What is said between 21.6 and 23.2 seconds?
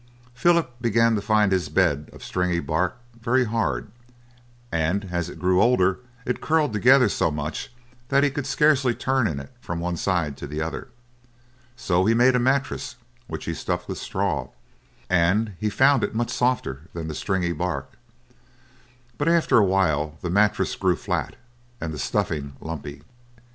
and the stuffing lumpy.